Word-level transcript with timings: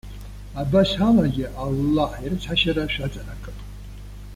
Абас 0.61 0.89
алагьы, 1.07 1.45
Аллаҳ 1.63 2.11
ирыцҳашьара 2.23 2.83
шәаҵанакып. 2.93 3.57